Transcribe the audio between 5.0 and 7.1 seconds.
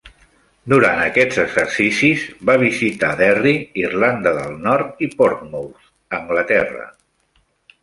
i Portsmouth, Anglaterra.